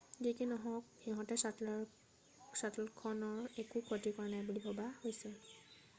যি 0.27 0.31
কি 0.37 0.45
নহওক 0.51 0.85
সিহঁতে 1.01 1.35
শ্বাটলখনৰ 1.43 3.47
একো 3.65 3.85
ক্ষতি 3.91 4.17
কৰা 4.17 4.29
নাই 4.35 4.41
বুলি 4.49 4.61
ভবা 4.67 4.87
হৈছে 5.05 5.29